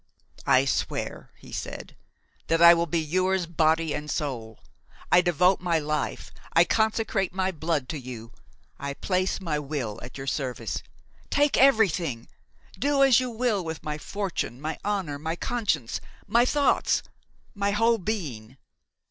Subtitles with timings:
[0.47, 1.95] "I swear," he said,
[2.47, 4.59] "that I will be yours body and soul;
[5.11, 8.31] I devote my life, I consecrate my blood to you,
[8.79, 10.81] I place my will at your service;
[11.29, 12.27] take everything,
[12.79, 17.03] do as you will with my fortune, my honor, my conscience, my thoughts,
[17.53, 18.57] my whole being."